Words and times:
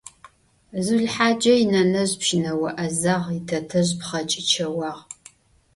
Зулхъаджэ 0.85 1.53
инэнэжъ 1.63 2.13
пщынэо 2.19 2.67
Ӏэзагъ, 2.75 3.27
итэтэжъ 3.39 3.91
пхъэкӀычэуагъ. 3.99 5.01